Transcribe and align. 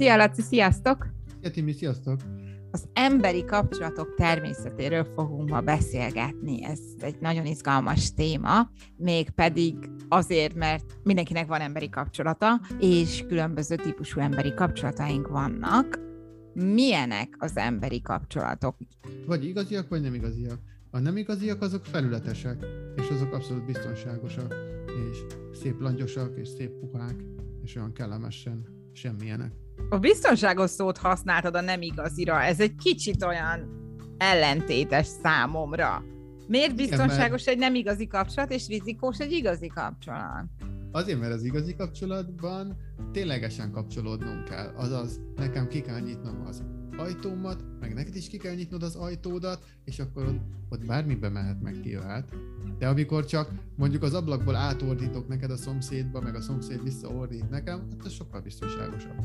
Szia, 0.00 0.16
Laci, 0.16 0.42
sziasztok! 0.42 1.06
Szia, 1.40 1.50
Timi, 1.50 1.72
sziasztok! 1.72 2.20
Az 2.70 2.88
emberi 2.92 3.44
kapcsolatok 3.44 4.14
természetéről 4.14 5.04
fogunk 5.04 5.50
ma 5.50 5.60
beszélgetni. 5.60 6.64
Ez 6.64 6.80
egy 6.98 7.16
nagyon 7.20 7.46
izgalmas 7.46 8.14
téma, 8.14 8.70
mégpedig 8.96 9.74
azért, 10.08 10.54
mert 10.54 10.84
mindenkinek 11.02 11.46
van 11.46 11.60
emberi 11.60 11.88
kapcsolata, 11.88 12.60
és 12.78 13.24
különböző 13.28 13.76
típusú 13.76 14.20
emberi 14.20 14.54
kapcsolataink 14.54 15.28
vannak. 15.28 15.98
Milyenek 16.54 17.34
az 17.38 17.56
emberi 17.56 18.00
kapcsolatok? 18.00 18.76
Vagy 19.26 19.44
igaziak, 19.44 19.88
vagy 19.88 20.00
nem 20.00 20.14
igaziak. 20.14 20.58
A 20.90 20.98
nem 20.98 21.16
igaziak 21.16 21.62
azok 21.62 21.84
felületesek, 21.84 22.66
és 22.96 23.08
azok 23.08 23.32
abszolút 23.32 23.64
biztonságosak, 23.64 24.54
és 25.10 25.18
szép 25.60 25.80
langyosak, 25.80 26.36
és 26.36 26.48
szép 26.48 26.70
puhák, 26.70 27.24
és 27.62 27.76
olyan 27.76 27.92
kellemesen 27.92 28.79
semmilyenek. 29.00 29.52
A 29.88 29.98
biztonságos 29.98 30.70
szót 30.70 30.98
használtad 30.98 31.54
a 31.54 31.60
nem 31.60 31.82
igazira. 31.82 32.42
Ez 32.42 32.60
egy 32.60 32.74
kicsit 32.74 33.24
olyan 33.24 33.68
ellentétes 34.18 35.06
számomra. 35.22 36.02
Miért 36.46 36.74
biztonságos 36.74 37.46
egy 37.46 37.58
nem 37.58 37.74
igazi 37.74 38.06
kapcsolat, 38.06 38.50
és 38.50 38.66
rizikós 38.68 39.18
egy 39.18 39.32
igazi 39.32 39.66
kapcsolat? 39.66 40.44
Azért, 40.92 41.20
mert 41.20 41.32
az 41.32 41.44
igazi 41.44 41.74
kapcsolatban 41.74 42.76
ténylegesen 43.12 43.70
kapcsolódnunk 43.70 44.44
kell. 44.44 44.72
Azaz, 44.76 45.20
nekem 45.36 45.68
ki 45.68 45.80
kell 45.80 46.00
nyitnom 46.00 46.46
az 46.46 46.62
ajtómat, 46.96 47.64
meg 47.80 47.94
neked 47.94 48.14
is 48.14 48.28
ki 48.28 48.36
kell 48.36 48.54
nyitnod 48.54 48.82
az 48.82 48.94
ajtódat, 48.94 49.64
és 49.84 49.98
akkor 49.98 50.26
ott, 50.26 50.40
ott 50.68 50.86
bármibe 50.86 51.28
mehet, 51.28 51.62
meg 51.62 51.80
kijöhet. 51.82 52.34
De 52.78 52.88
amikor 52.88 53.24
csak 53.24 53.50
mondjuk 53.76 54.02
az 54.02 54.14
ablakból 54.14 54.56
átordítok 54.56 55.28
neked 55.28 55.50
a 55.50 55.56
szomszédba, 55.56 56.20
meg 56.20 56.34
a 56.34 56.40
szomszéd 56.40 56.82
visszaordít 56.82 57.50
nekem, 57.50 57.86
hát 57.90 58.06
ez 58.06 58.12
sokkal 58.12 58.40
biztonságosabb. 58.40 59.24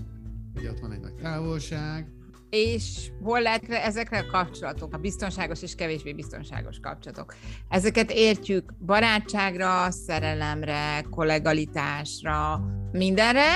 Ugye 0.55 0.69
ott 0.72 0.79
van 0.79 0.91
egy 0.91 1.00
nagy 1.00 1.16
távolság, 1.16 2.11
és 2.56 3.11
hol 3.23 3.42
lehet 3.42 3.70
ezekre 3.70 4.20
a 4.20 4.25
kapcsolatok, 4.31 4.94
a 4.94 4.98
biztonságos 4.98 5.61
és 5.61 5.75
kevésbé 5.75 6.14
biztonságos 6.14 6.80
kapcsolatok. 6.80 7.36
Ezeket 7.70 8.12
értjük 8.12 8.73
barátságra, 8.86 9.92
szerelemre, 9.92 11.06
kollegalitásra, 11.09 12.62
mindenre, 12.92 13.53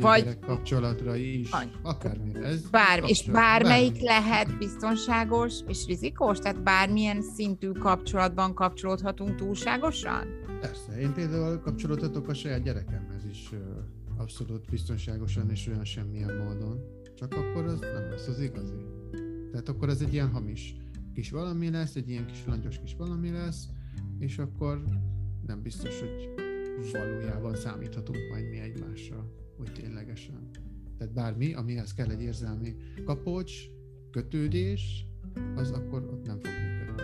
vagy 0.00 0.38
kapcsolatra 0.38 1.16
is, 1.16 1.50
any. 1.50 1.70
akármire. 1.82 2.40
Ez 2.44 2.70
Bármi, 2.70 3.08
és 3.08 3.24
bármelyik 3.24 3.92
bármi. 3.92 4.04
lehet 4.04 4.58
biztonságos 4.58 5.54
és 5.68 5.86
rizikós? 5.86 6.38
Tehát 6.38 6.62
bármilyen 6.62 7.22
szintű 7.22 7.70
kapcsolatban 7.70 8.54
kapcsolódhatunk 8.54 9.34
túlságosan? 9.34 10.26
Persze, 10.60 11.00
én 11.00 11.12
például 11.12 11.60
kapcsolódhatok 11.60 12.28
a 12.28 12.34
saját 12.34 12.62
gyerekemhez 12.62 13.24
is 13.30 13.50
abszolút 14.16 14.70
biztonságosan 14.70 15.50
és 15.50 15.66
olyan 15.66 15.84
semmilyen 15.84 16.34
módon. 16.34 16.95
Csak 17.16 17.32
akkor 17.32 17.64
az 17.64 17.80
nem 17.80 18.10
lesz 18.10 18.28
az 18.28 18.40
igazi. 18.40 18.84
Tehát 19.50 19.68
akkor 19.68 19.88
ez 19.88 20.00
egy 20.00 20.12
ilyen 20.12 20.30
hamis 20.30 20.76
kis 21.14 21.30
valami 21.30 21.70
lesz, 21.70 21.94
egy 21.94 22.08
ilyen 22.08 22.26
kis 22.26 22.46
langyos 22.46 22.78
kis 22.78 22.94
valami 22.94 23.30
lesz, 23.30 23.68
és 24.18 24.38
akkor 24.38 24.84
nem 25.46 25.62
biztos, 25.62 26.00
hogy 26.00 26.30
valójában 26.92 27.54
számíthatunk 27.54 28.18
majd 28.30 28.48
mi 28.48 28.58
egymásra, 28.58 29.32
hogy 29.56 29.72
ténylegesen. 29.72 30.48
Tehát 30.98 31.14
bármi, 31.14 31.54
amihez 31.54 31.94
kell 31.94 32.10
egy 32.10 32.22
érzelmi 32.22 32.74
kapocs, 33.04 33.52
kötődés, 34.10 35.06
az 35.54 35.70
akkor 35.70 36.02
ott 36.02 36.26
nem 36.26 36.38
fog 36.38 36.52
működni. 36.52 37.02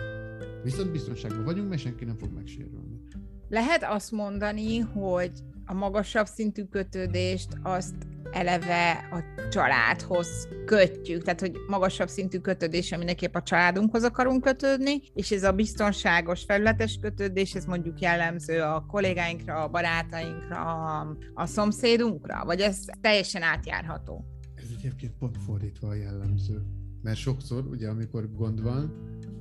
Viszont 0.63 0.91
biztonságban 0.91 1.43
vagyunk, 1.43 1.69
mert 1.69 1.81
senki 1.81 2.05
nem 2.05 2.17
fog 2.17 2.33
megsérülni. 2.33 3.01
Lehet 3.49 3.83
azt 3.83 4.11
mondani, 4.11 4.77
hogy 4.77 5.31
a 5.65 5.73
magasabb 5.73 6.25
szintű 6.25 6.63
kötődést 6.63 7.57
azt 7.61 7.95
eleve 8.31 8.91
a 9.11 9.32
családhoz 9.53 10.47
kötjük, 10.65 11.23
tehát 11.23 11.39
hogy 11.39 11.55
magasabb 11.67 12.07
szintű 12.07 12.39
kötődés, 12.39 12.89
mindenképp 12.89 13.35
a 13.35 13.41
családunkhoz 13.41 14.03
akarunk 14.03 14.43
kötődni, 14.43 15.01
és 15.13 15.31
ez 15.31 15.43
a 15.43 15.51
biztonságos 15.51 16.43
felületes 16.43 16.97
kötődés, 17.01 17.53
ez 17.53 17.65
mondjuk 17.65 17.99
jellemző 17.99 18.61
a 18.61 18.85
kollégáinkra, 18.85 19.63
a 19.63 19.69
barátainkra, 19.69 20.99
a, 21.33 21.45
szomszédunkra, 21.45 22.45
vagy 22.45 22.59
ez 22.59 22.77
teljesen 23.01 23.41
átjárható? 23.41 24.25
Ez 24.55 24.65
egyébként 24.77 25.13
pont 25.19 25.37
fordítva 25.37 25.87
a 25.87 25.95
jellemző. 25.95 26.61
Mert 27.01 27.17
sokszor, 27.17 27.67
ugye 27.67 27.89
amikor 27.89 28.31
gond 28.31 28.61
van, 28.61 28.93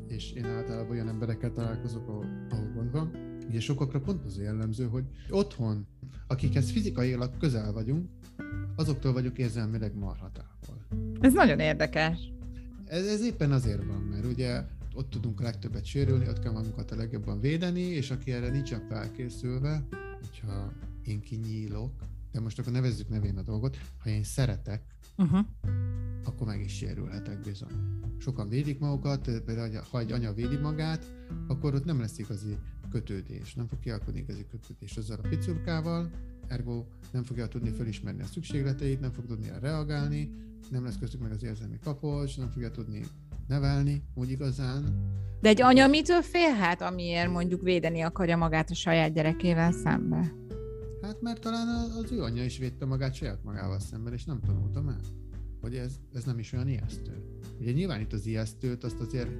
és 0.08 0.32
én 0.32 0.44
általában 0.44 0.90
olyan 0.90 1.08
emberekkel 1.08 1.52
találkozok, 1.52 2.08
ahol, 2.08 2.26
gond 2.74 2.92
van, 2.92 3.10
ugye 3.48 3.60
sokakra 3.60 4.00
pont 4.00 4.24
az 4.24 4.38
jellemző, 4.38 4.84
hogy 4.84 5.04
otthon, 5.30 5.86
akikhez 6.26 6.70
fizikailag 6.70 7.36
közel 7.38 7.72
vagyunk, 7.72 8.10
azoktól 8.76 9.12
vagyok 9.12 9.38
érzelmileg 9.38 9.94
marhatávol. 9.94 10.86
Ez 11.20 11.32
nagyon 11.32 11.58
érdekes. 11.58 12.32
Ez, 12.86 13.06
ez 13.06 13.24
éppen 13.24 13.52
azért 13.52 13.84
van, 13.84 14.02
mert 14.02 14.24
ugye 14.24 14.64
ott 14.94 15.10
tudunk 15.10 15.40
a 15.40 15.42
legtöbbet 15.42 15.84
sérülni, 15.84 16.28
ott 16.28 16.38
kell 16.38 16.52
magunkat 16.52 16.90
a 16.90 16.96
legjobban 16.96 17.40
védeni, 17.40 17.80
és 17.80 18.10
aki 18.10 18.32
erre 18.32 18.50
nincsen 18.50 18.86
felkészülve, 18.88 19.82
hogyha 20.20 20.72
én 21.04 21.20
kinyílok, 21.20 21.92
de 22.32 22.40
most 22.40 22.58
akkor 22.58 22.72
nevezzük 22.72 23.08
nevén 23.08 23.38
a 23.38 23.42
dolgot, 23.42 23.78
ha 23.98 24.08
én 24.08 24.24
szeretek, 24.24 24.82
uh-huh. 25.16 25.46
akkor 26.24 26.46
meg 26.46 26.60
is 26.60 26.72
sérülhetek 26.72 27.40
bizony. 27.40 28.00
Sokan 28.18 28.48
védik 28.48 28.78
magukat, 28.78 29.30
például 29.44 29.82
ha 29.90 29.98
egy 29.98 30.12
anya 30.12 30.32
védi 30.32 30.56
magát, 30.56 31.12
akkor 31.48 31.74
ott 31.74 31.84
nem 31.84 32.00
lesz 32.00 32.18
igazi 32.18 32.58
kötődés, 32.90 33.54
nem 33.54 33.66
fog 33.66 33.78
kialakulni 33.78 34.18
igazi 34.18 34.46
kötődés 34.50 34.96
azzal 34.96 35.18
a 35.22 35.28
picurkával, 35.28 36.10
ergo 36.52 36.84
nem 37.12 37.22
fogja 37.24 37.46
tudni 37.46 37.70
felismerni 37.70 38.22
a 38.22 38.26
szükségleteit, 38.26 39.00
nem 39.00 39.12
fog 39.12 39.26
tudni 39.26 39.50
reagálni, 39.60 40.30
nem 40.70 40.84
lesz 40.84 40.98
köztük 40.98 41.20
meg 41.20 41.30
az 41.30 41.42
érzelmi 41.42 41.78
kapocs, 41.84 42.38
nem 42.38 42.50
fogja 42.50 42.70
tudni 42.70 43.04
nevelni, 43.48 44.02
úgy 44.14 44.30
igazán. 44.30 45.10
De 45.40 45.48
egy 45.48 45.62
anya 45.62 45.86
mitől 45.86 46.22
félhet, 46.22 46.82
amiért 46.82 47.30
mondjuk 47.30 47.62
védeni 47.62 48.00
akarja 48.00 48.36
magát 48.36 48.70
a 48.70 48.74
saját 48.74 49.12
gyerekével 49.12 49.72
szembe? 49.72 50.32
Hát 51.02 51.20
mert 51.20 51.40
talán 51.40 51.68
az 51.68 52.12
ő 52.12 52.22
anyja 52.22 52.44
is 52.44 52.58
védte 52.58 52.84
magát 52.84 53.14
saját 53.14 53.44
magával 53.44 53.78
szemben, 53.78 54.12
és 54.12 54.24
nem 54.24 54.40
tanulta 54.40 54.82
meg, 54.82 55.00
hogy 55.60 55.76
ez, 55.76 55.92
ez 56.14 56.24
nem 56.24 56.38
is 56.38 56.52
olyan 56.52 56.68
ijesztő. 56.68 57.24
Ugye 57.60 57.72
nyilván 57.72 58.00
itt 58.00 58.12
az 58.12 58.26
ijesztőt 58.26 58.84
azt 58.84 59.00
azért 59.00 59.30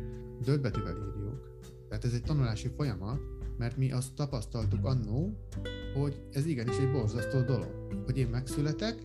döbbetűvel 0.44 0.96
írjuk, 0.96 1.60
tehát 1.88 2.04
ez 2.04 2.12
egy 2.12 2.22
tanulási 2.22 2.68
folyamat, 2.76 3.20
mert 3.58 3.76
mi 3.76 3.92
azt 3.92 4.14
tapasztaltuk 4.14 4.84
annó, 4.84 5.36
hogy 5.94 6.22
ez 6.32 6.46
igenis 6.46 6.76
egy 6.76 6.90
borzasztó 6.90 7.40
dolog. 7.40 7.86
Hogy 8.04 8.18
én 8.18 8.28
megszületek, 8.28 9.02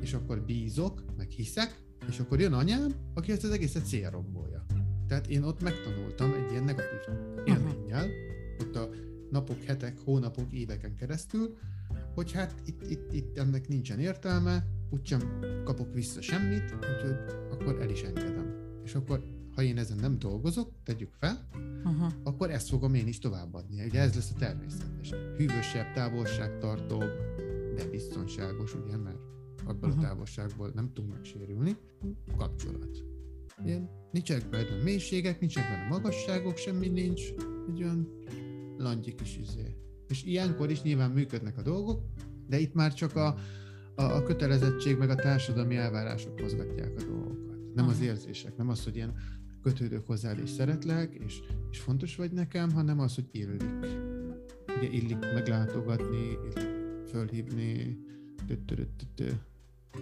és 0.00 0.14
akkor 0.14 0.40
bízok, 0.40 1.04
meg 1.16 1.30
hiszek, 1.30 1.78
és 2.08 2.18
akkor 2.18 2.40
jön 2.40 2.52
anyám, 2.52 2.94
aki 3.14 3.32
ezt 3.32 3.44
az 3.44 3.50
egészet 3.50 3.84
szélrombolja. 3.84 4.66
Tehát 5.08 5.26
én 5.26 5.42
ott 5.42 5.62
megtanultam 5.62 6.32
egy 6.32 6.50
ilyen 6.50 6.64
negatív 6.64 7.14
élménnyel, 7.44 8.08
ott 8.60 8.76
a 8.76 8.88
napok, 9.30 9.62
hetek, 9.62 9.98
hónapok, 10.04 10.52
éveken 10.52 10.94
keresztül, 10.94 11.56
hogy 12.14 12.32
hát 12.32 12.54
itt, 12.64 12.90
itt, 12.90 13.12
itt 13.12 13.38
ennek 13.38 13.68
nincsen 13.68 13.98
értelme, 13.98 14.66
úgysem 14.90 15.40
kapok 15.64 15.94
vissza 15.94 16.22
semmit, 16.22 16.74
úgyhogy 16.74 17.16
akkor 17.50 17.80
el 17.80 17.90
is 17.90 18.02
engedem. 18.02 18.54
És 18.84 18.94
akkor 18.94 19.22
ha 19.60 19.66
én 19.66 19.78
ezen 19.78 19.98
nem 19.98 20.18
dolgozok, 20.18 20.72
tegyük 20.84 21.12
fel, 21.18 21.48
uh-huh. 21.84 22.12
akkor 22.22 22.50
ezt 22.50 22.68
fogom 22.68 22.94
én 22.94 23.06
is 23.06 23.18
továbbadni. 23.18 23.84
Ugye 23.84 24.00
ez 24.00 24.14
lesz 24.14 24.30
a 24.34 24.38
természetes. 24.38 25.10
Hűvösebb, 25.36 25.92
távolságtartóbb, 25.92 27.10
de 27.76 27.88
biztonságos, 27.90 28.74
ugye, 28.74 28.96
mert 28.96 29.18
abban 29.64 29.90
uh-huh. 29.90 30.04
a 30.04 30.06
távolságból 30.06 30.70
nem 30.74 30.92
tudunk 30.92 31.14
megsérülni. 31.14 31.76
Kapcsolat. 32.36 33.04
Ilyen, 33.64 33.88
nincsenek 34.12 34.48
benne 34.48 34.82
mélységek, 34.82 35.40
nincsenek 35.40 35.70
benne 35.70 35.88
magasságok, 35.88 36.56
semmi 36.56 36.88
nincs. 36.88 37.22
Egy 37.68 37.82
olyan 37.82 38.08
langyi 38.76 39.14
kis 39.14 39.36
izé. 39.36 39.76
És 40.08 40.24
ilyenkor 40.24 40.70
is 40.70 40.82
nyilván 40.82 41.10
működnek 41.10 41.58
a 41.58 41.62
dolgok, 41.62 42.04
de 42.48 42.58
itt 42.58 42.74
már 42.74 42.94
csak 42.94 43.16
a, 43.16 43.34
a, 43.94 44.02
a 44.02 44.22
kötelezettség 44.22 44.96
meg 44.96 45.10
a 45.10 45.14
társadalmi 45.14 45.76
elvárások 45.76 46.40
mozgatják 46.40 46.92
a 46.98 47.04
dolgokat. 47.04 47.74
Nem 47.74 47.88
az 47.88 48.00
érzések, 48.00 48.56
nem 48.56 48.68
az, 48.68 48.84
hogy 48.84 48.96
ilyen 48.96 49.14
kötődök 49.62 50.06
hozzád 50.06 50.38
és 50.38 50.50
szeretlek, 50.50 51.14
és, 51.26 51.40
és 51.70 51.78
fontos 51.78 52.16
vagy 52.16 52.32
nekem, 52.32 52.70
hanem 52.72 53.00
az, 53.00 53.14
hogy 53.14 53.28
illik. 53.32 53.64
Ugye 54.78 54.88
illik 54.88 55.18
meglátogatni, 55.34 56.38
illik 56.44 56.78
fölhívni, 57.10 57.98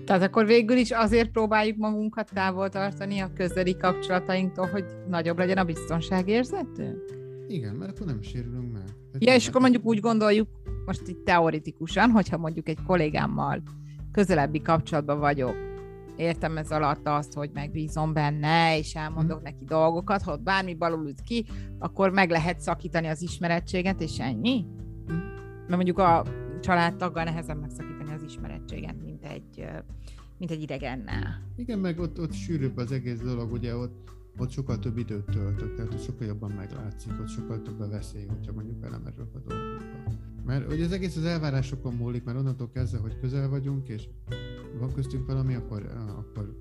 tehát 0.05 0.23
akkor 0.23 0.47
végül 0.47 0.77
is 0.77 0.91
azért 0.91 1.31
próbáljuk 1.31 1.77
magunkat 1.77 2.31
távol 2.35 2.69
tartani 2.69 3.19
a 3.19 3.33
közeli 3.33 3.77
kapcsolatainktól, 3.77 4.67
hogy 4.67 4.85
nagyobb 5.09 5.39
legyen 5.39 5.59
a 5.59 5.65
biztonságérzetünk? 5.65 7.03
Igen, 7.49 7.75
mert 7.75 7.91
akkor 7.91 8.07
nem 8.07 8.23
sérülünk 8.23 8.73
meg. 8.73 8.85
Tehát 8.85 9.25
ja, 9.25 9.35
és 9.35 9.49
akkor 9.49 9.61
mondjuk 9.61 9.85
úgy 9.85 10.01
gondoljuk, 10.01 10.49
most 10.87 11.09
itt 11.09 11.25
teoretikusan, 11.25 12.11
hogyha 12.11 12.37
mondjuk 12.37 12.69
egy 12.69 12.79
kollégámmal 12.87 13.63
közelebbi 14.13 14.63
kapcsolatban 14.63 15.19
vagyok, 15.19 15.68
értem 16.19 16.57
ez 16.57 16.71
alatt 16.71 17.09
azt, 17.09 17.33
hogy 17.33 17.51
megbízom 17.53 18.13
benne, 18.13 18.79
és 18.79 18.95
elmondok 18.95 19.41
mm. 19.41 19.43
neki 19.43 19.65
dolgokat, 19.65 20.23
ha 20.23 20.33
ott 20.33 20.43
bármi 20.43 20.75
balul 20.75 21.09
üt 21.09 21.23
ki, 21.23 21.47
akkor 21.79 22.11
meg 22.11 22.31
lehet 22.31 22.61
szakítani 22.61 23.07
az 23.07 23.23
ismerettséget, 23.23 24.01
és 24.01 24.19
ennyi? 24.19 24.65
Mert 25.57 25.77
mondjuk 25.77 25.99
a 25.99 26.25
családtaggal 26.61 27.25
nehezebb 27.25 27.61
megszakítani 27.61 28.13
az 28.13 28.23
ismerettséget, 28.23 29.03
mint 29.03 29.25
egy 29.25 29.67
mint 30.39 30.51
egy 30.51 30.63
idegennel. 30.63 31.43
Igen, 31.57 31.79
meg 31.79 31.99
ott, 31.99 32.21
ott 32.21 32.33
sűrűbb 32.33 32.77
az 32.77 32.93
egész 32.93 33.19
dolog, 33.19 33.53
ugye 33.53 33.77
ott, 33.77 34.11
ott 34.39 34.51
sokkal 34.51 34.79
több 34.79 34.99
időt 34.99 35.25
töltök, 35.25 35.77
tehát 35.77 35.95
ott 35.95 36.03
sokkal 36.03 36.27
jobban 36.27 36.51
meglátszik, 36.51 37.13
ott 37.21 37.29
sokkal 37.29 37.63
több 37.63 37.81
a 37.81 37.89
veszély, 37.89 38.27
hogyha 38.27 38.53
mondjuk 38.53 38.77
belemerülök 38.77 39.35
a 39.35 39.39
dolgokba. 39.39 39.87
Mert 40.47 40.73
ugye 40.73 40.85
az 40.85 40.93
egész 40.93 41.17
az 41.17 41.25
elvárásokon 41.25 41.95
múlik, 41.95 42.25
mert 42.25 42.39
onnantól 42.39 42.71
kezdve, 42.71 42.99
hogy 42.99 43.21
közel 43.21 43.49
vagyunk, 43.49 43.89
és 43.89 44.09
van 44.79 44.93
köztünk 44.93 45.27
valami, 45.27 45.55
akkor, 45.55 45.91
akkor 46.19 46.57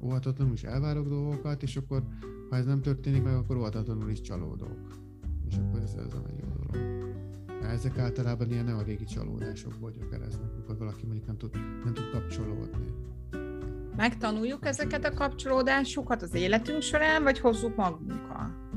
óhatatlanul 0.00 0.52
is 0.52 0.62
elvárok 0.62 1.08
dolgokat, 1.08 1.62
és 1.62 1.76
akkor 1.76 2.02
ha 2.50 2.56
ez 2.56 2.66
nem 2.66 2.80
történik 2.82 3.22
meg, 3.22 3.34
akkor 3.34 3.56
óhatatlanul 3.56 4.10
is 4.10 4.20
csalódok. 4.20 4.76
És 5.48 5.56
akkor 5.56 5.80
ez, 5.80 5.94
ez 6.06 6.14
a 6.14 6.18
nagyon 6.18 6.38
jó 6.40 6.48
dolog. 6.56 7.02
Ezek 7.62 7.98
általában 7.98 8.50
ilyen 8.50 8.68
a 8.68 8.82
régi 8.82 9.04
csalódásokból 9.04 9.90
gyökereznek, 9.90 10.52
amikor 10.52 10.78
valaki 10.78 11.04
mondjuk 11.06 11.26
nem 11.26 11.36
tud, 11.36 11.50
nem 11.84 11.94
tud 11.94 12.10
kapcsolódni. 12.10 12.86
Megtanuljuk 13.96 14.66
ezeket 14.66 15.04
a 15.04 15.14
kapcsolódásokat 15.14 16.22
az 16.22 16.34
életünk 16.34 16.82
során, 16.82 17.22
vagy 17.22 17.38
hozzuk 17.38 17.76
magunkkal? 17.76 18.70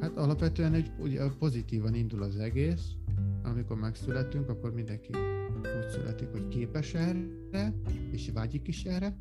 Hát 0.00 0.16
alapvetően 0.16 0.74
egy, 0.74 0.90
ugye 0.98 1.22
pozitívan 1.38 1.94
indul 1.94 2.22
az 2.22 2.36
egész, 2.36 2.86
amikor 3.42 3.76
megszületünk, 3.76 4.48
akkor 4.48 4.72
mindenki 4.72 5.10
úgy 5.62 5.88
születik, 5.90 6.28
hogy 6.30 6.48
képes 6.48 6.94
erre, 6.94 7.74
és 8.18 8.30
vágyik 8.34 8.68
is 8.68 8.84
erre, 8.84 9.16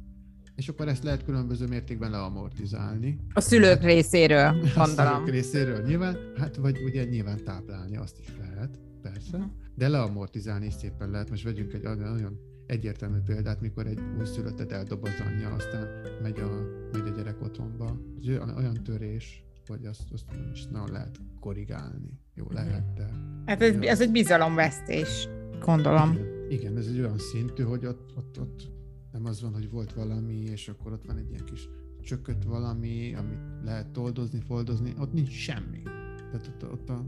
és 0.55 0.69
akkor 0.69 0.87
ezt 0.87 1.03
lehet 1.03 1.23
különböző 1.23 1.67
mértékben 1.67 2.11
leamortizálni. 2.11 3.19
A 3.33 3.41
szülők 3.41 3.81
részéről, 3.81 4.51
gondolom. 4.75 5.13
A 5.13 5.15
szülők 5.15 5.29
részéről 5.29 5.81
nyilván, 5.81 6.17
hát 6.37 6.55
vagy 6.55 6.77
ugye 6.83 7.03
nyilván 7.03 7.43
táplálni 7.43 7.97
azt 7.97 8.19
is 8.19 8.33
lehet, 8.39 8.79
persze, 9.01 9.37
uh-huh. 9.37 9.51
de 9.75 9.87
leamortizálni 9.87 10.65
is 10.65 10.73
szépen 10.73 11.09
lehet. 11.09 11.29
Most 11.29 11.43
vegyünk 11.43 11.73
egy 11.73 11.83
nagyon 11.83 12.39
egyértelmű 12.65 13.17
példát, 13.25 13.61
mikor 13.61 13.87
egy 13.87 13.99
újszülöttet 14.19 14.71
eldob 14.71 15.03
az 15.03 15.23
anyja, 15.25 15.49
aztán 15.49 15.87
megy 16.21 16.39
a, 16.39 16.49
megy 16.91 17.07
a 17.07 17.15
gyerek 17.15 17.41
otthonba. 17.41 17.97
Ez 18.21 18.27
olyan 18.57 18.83
törés, 18.83 19.43
hogy 19.67 19.85
azt, 19.85 20.11
azt 20.11 20.25
is 20.53 20.65
nagyon 20.65 20.91
lehet 20.91 21.19
korrigálni. 21.39 22.19
Jó, 22.33 22.45
mhm. 22.45 22.53
lehet, 22.53 22.93
de... 22.93 23.09
Hát 23.45 23.61
ez, 23.61 23.75
ez 23.81 24.01
egy 24.01 24.11
bizalomvesztés, 24.11 25.27
gondolom. 25.59 26.11
Igen, 26.11 26.45
igen, 26.49 26.77
ez 26.77 26.87
egy 26.87 26.99
olyan 26.99 27.17
szintű, 27.17 27.63
hogy 27.63 27.85
ott, 27.85 28.13
ott, 28.17 28.39
ott 28.39 28.75
nem 29.17 29.25
az 29.25 29.41
van, 29.41 29.53
hogy 29.53 29.69
volt 29.69 29.93
valami, 29.93 30.35
és 30.35 30.67
akkor 30.67 30.91
ott 30.91 31.05
van 31.05 31.17
egy 31.17 31.29
ilyen 31.29 31.45
kis 31.45 31.69
csökött 32.01 32.43
valami, 32.43 33.15
amit 33.15 33.39
lehet 33.63 33.87
toldozni, 33.87 34.39
foldozni, 34.47 34.93
ott 34.99 35.13
nincs 35.13 35.31
semmi. 35.31 35.81
Tehát 36.31 36.47
ott, 36.47 36.71
ott 36.71 36.89
a 36.89 37.03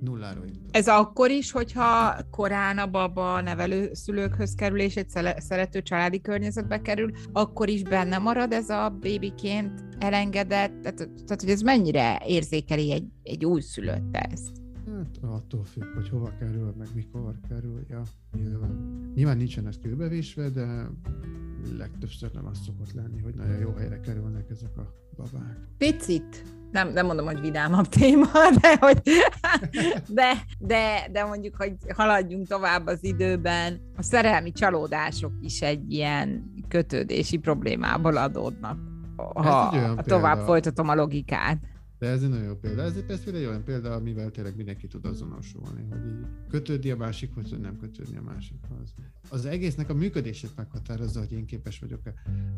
nulláról 0.00 0.46
indul. 0.46 0.62
Ez 0.70 0.88
akkor 0.88 1.30
is, 1.30 1.50
hogyha 1.50 2.16
korán 2.30 2.78
a 2.78 2.90
baba 2.90 3.40
nevelő 3.40 3.90
szülőkhöz 3.92 4.54
kerül, 4.54 4.80
és 4.80 4.96
egy 4.96 5.08
szerető 5.36 5.82
családi 5.82 6.20
környezetbe 6.20 6.80
kerül, 6.80 7.10
akkor 7.32 7.68
is 7.68 7.82
benne 7.82 8.18
marad 8.18 8.52
ez 8.52 8.68
a 8.68 8.96
bébiként 9.00 9.84
elengedett, 9.98 10.80
tehát, 10.80 10.96
tehát 10.96 11.40
hogy 11.40 11.50
ez 11.50 11.60
mennyire 11.60 12.22
érzékeli 12.26 12.92
egy, 12.92 13.06
egy 13.22 13.44
újszülött 13.44 14.16
ezt? 14.16 14.62
Hát 14.94 15.18
attól 15.20 15.64
függ, 15.64 15.94
hogy 15.94 16.08
hova 16.08 16.32
kerül, 16.38 16.74
meg 16.78 16.88
mikor 16.94 17.34
kerül, 17.48 17.84
ja, 17.88 18.02
nyilván. 18.36 19.10
Nyilván 19.14 19.36
nincsen 19.36 19.66
ez 19.66 19.78
kőbevésve, 19.82 20.48
de 20.48 20.90
legtöbbször 21.72 22.30
nem 22.32 22.46
az 22.46 22.58
szokott 22.64 22.92
lenni, 22.92 23.20
hogy 23.20 23.34
nagyon 23.34 23.58
jó 23.58 23.72
helyre 23.72 24.00
kerülnek 24.00 24.50
ezek 24.50 24.76
a 24.76 24.94
babák. 25.16 25.58
Picit, 25.78 26.42
nem, 26.70 26.92
nem 26.92 27.06
mondom, 27.06 27.26
hogy 27.26 27.40
vidámabb 27.40 27.86
téma, 27.86 28.26
de, 28.60 28.76
hogy, 28.80 29.02
de, 30.08 30.32
de, 30.58 31.08
de 31.12 31.24
mondjuk, 31.24 31.56
hogy 31.56 31.74
haladjunk 31.96 32.46
tovább 32.46 32.86
az 32.86 32.98
időben, 33.04 33.80
a 33.96 34.02
szerelmi 34.02 34.52
csalódások 34.52 35.32
is 35.40 35.62
egy 35.62 35.92
ilyen 35.92 36.52
kötődési 36.68 37.36
problémából 37.36 38.16
adódnak, 38.16 38.78
ha 39.16 40.02
tovább 40.02 40.38
folytatom 40.38 40.88
a 40.88 40.94
logikát. 40.94 41.58
De 42.04 42.10
ez 42.10 42.22
egy 42.22 42.28
nagyon 42.28 42.44
jó 42.44 42.54
példa. 42.54 42.82
Ez 42.82 43.04
persze 43.06 43.32
egy 43.32 43.44
olyan 43.44 43.64
példa, 43.64 43.94
amivel 43.94 44.30
tényleg 44.30 44.56
mindenki 44.56 44.86
tud 44.86 45.04
azonosulni, 45.04 45.86
hogy 45.90 46.06
így 46.06 46.26
kötődni 46.48 46.90
a 46.90 46.96
másikhoz, 46.96 47.50
vagy 47.50 47.60
nem 47.60 47.76
kötődni 47.76 48.16
a 48.16 48.22
másikhoz. 48.22 48.94
Az 49.28 49.44
egésznek 49.44 49.90
a 49.90 49.94
működését 49.94 50.56
meghatározza, 50.56 51.18
hogy 51.18 51.32
én 51.32 51.46
képes 51.46 51.78
vagyok-e 51.78 52.14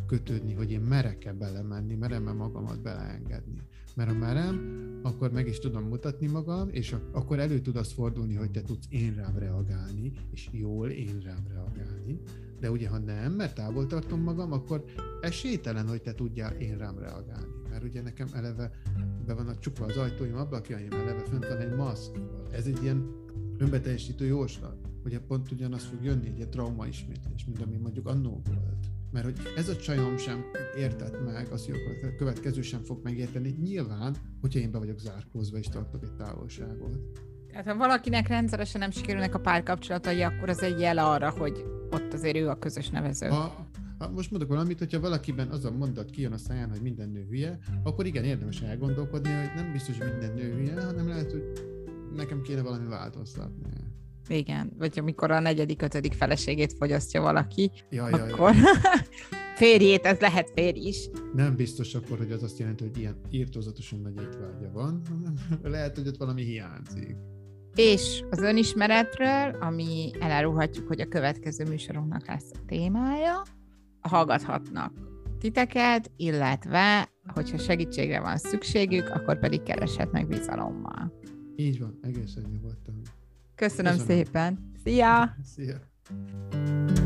kötődni, 0.07 0.55
hogy 0.55 0.71
én 0.71 0.81
merek-e 0.81 1.33
belemenni, 1.33 1.95
merem-e 1.95 2.33
magamat 2.33 2.83
beleengedni. 2.83 3.63
Mert 3.97 4.11
ha 4.11 4.17
merem, 4.17 4.85
akkor 5.03 5.33
meg 5.33 5.49
is 5.49 5.59
tudom 5.59 5.85
mutatni 5.85 6.27
magam, 6.27 6.69
és 6.71 6.97
akkor 7.13 7.39
elő 7.39 7.61
tud 7.61 7.77
az 7.77 7.93
fordulni, 7.93 8.35
hogy 8.35 8.51
te 8.51 8.63
tudsz 8.63 8.87
én 8.91 9.15
rám 9.15 9.39
reagálni, 9.39 10.13
és 10.31 10.49
jól 10.53 10.89
én 10.89 11.21
rám 11.25 11.47
reagálni. 11.49 12.21
De 12.61 12.71
ugye, 12.71 12.89
ha 12.89 12.99
nem, 12.99 13.33
mert 13.33 13.55
távol 13.55 13.87
tartom 13.87 14.21
magam, 14.21 14.53
akkor 14.53 14.85
esélytelen, 15.21 15.89
hogy 15.89 16.03
te 16.03 16.15
tudjál 16.15 16.55
én 16.55 16.79
rám 16.79 16.99
reagálni. 16.99 17.53
Mert 17.71 17.85
ugye 17.85 18.03
nekem 18.03 18.29
eleve 18.33 18.71
be 19.27 19.35
van 19.35 19.49
a 19.49 19.59
csukva 19.59 19.85
az 19.85 19.97
ajtóim, 19.97 20.37
ablakjaim, 20.37 20.93
eleve 20.93 21.25
fönt 21.25 21.49
van 21.49 21.59
egy 21.59 21.75
maszk. 21.75 22.21
Ez 22.51 22.67
egy 22.67 22.83
ilyen 22.83 23.11
önbeteljesítő 23.59 24.25
jóslat. 24.25 24.77
Ugye 25.05 25.21
pont 25.21 25.51
ugyanaz 25.51 25.85
fog 25.85 26.05
jönni, 26.05 26.33
egy 26.41 26.49
trauma 26.49 26.87
ismétlés, 26.87 27.45
mint 27.45 27.63
ami 27.63 27.77
mondjuk 27.77 28.07
annó 28.07 28.43
volt. 28.45 28.96
Mert 29.13 29.25
hogy 29.25 29.37
ez 29.57 29.69
a 29.69 29.77
csajom 29.77 30.17
sem 30.17 30.45
értett 30.77 31.25
meg, 31.25 31.49
az, 31.53 31.65
hogy 31.65 31.75
a 32.03 32.15
következő 32.17 32.63
sem 32.63 32.83
fog 32.83 33.01
megérteni. 33.03 33.57
Nyilván, 33.63 34.17
hogyha 34.41 34.59
én 34.59 34.71
be 34.71 34.79
vagyok 34.79 34.99
zárkózva 34.99 35.59
és 35.59 35.67
tartok 35.67 36.03
egy 36.03 36.13
távolságot. 36.13 36.99
Tehát 37.51 37.67
ha 37.67 37.77
valakinek 37.77 38.29
rendszeresen 38.29 38.81
nem 38.81 38.91
sikerülnek 38.91 39.35
a 39.35 39.41
párkapcsolatai, 39.41 40.23
akkor 40.23 40.49
az 40.49 40.63
egy 40.63 40.81
jel 40.81 40.99
arra, 40.99 41.31
hogy 41.31 41.65
ott 41.91 42.13
azért 42.13 42.37
ő 42.37 42.49
a 42.49 42.59
közös 42.59 42.89
nevező. 42.89 43.27
Ha, 43.27 43.67
ha 43.99 44.11
most 44.11 44.31
mondok 44.31 44.49
valamit, 44.49 44.79
hogyha 44.79 45.01
valakiben 45.01 45.49
az 45.49 45.65
a 45.65 45.71
mondat 45.71 46.11
kijön 46.11 46.33
a 46.33 46.37
száján, 46.37 46.71
hogy 46.71 46.83
minden 46.83 47.09
nő 47.09 47.27
hülye, 47.29 47.59
akkor 47.83 48.07
igen, 48.07 48.25
érdemes 48.25 48.61
elgondolkodni, 48.61 49.33
hogy 49.33 49.51
nem 49.55 49.73
biztos, 49.73 49.99
hogy 49.99 50.11
minden 50.11 50.35
nő 50.35 50.55
hülye, 50.55 50.85
hanem 50.85 51.09
lehet, 51.09 51.31
hogy 51.31 51.53
nekem 52.15 52.43
kéne 52.43 52.63
valami 52.63 52.87
változtatni. 52.87 53.86
Igen, 54.29 54.73
vagy 54.79 54.99
amikor 54.99 55.31
a 55.31 55.41
negyedik, 55.41 55.83
ötödik 55.83 56.13
feleségét 56.13 56.73
fogyasztja 56.73 57.21
valaki, 57.21 57.71
ja, 57.91 58.05
akkor 58.05 58.55
ja, 58.55 58.63
ja. 58.63 59.01
férjét, 59.57 60.05
ez 60.05 60.19
lehet 60.19 60.51
férj 60.55 60.79
is. 60.79 61.09
Nem 61.35 61.57
biztos 61.57 61.95
akkor, 61.95 62.19
hogy 62.19 62.33
az 62.33 62.43
azt 62.43 62.59
jelenti, 62.59 62.85
hogy 62.85 62.99
ilyen 62.99 63.21
írtózatosan 63.31 64.01
nagy 64.01 64.17
étvágya 64.23 64.71
van, 64.73 65.03
lehet, 65.63 65.97
hogy 65.97 66.07
ott 66.07 66.17
valami 66.17 66.43
hiányzik. 66.43 67.17
És 67.75 68.25
az 68.31 68.39
önismeretről, 68.39 69.57
ami 69.61 70.11
elárulhatjuk, 70.21 70.89
hogy 70.89 71.01
a 71.01 71.07
következő 71.07 71.65
műsorunknak 71.65 72.27
lesz 72.27 72.51
a 72.53 72.59
témája, 72.67 73.43
hallgathatnak 74.01 74.93
titeket, 75.39 76.11
illetve, 76.17 77.13
hogyha 77.35 77.59
segítségre 77.59 78.21
van 78.21 78.37
szükségük, 78.37 79.09
akkor 79.09 79.39
pedig 79.39 79.63
kereshetnek 79.63 80.27
bizalommal. 80.27 81.13
Így 81.57 81.81
van, 81.81 81.99
egészen 82.03 82.45
nyugodtan. 82.53 83.03
Köszönöm, 83.57 83.93
Köszönöm 83.93 84.17
szépen. 84.17 84.73
Szia! 84.85 85.37
Szia! 85.55 87.06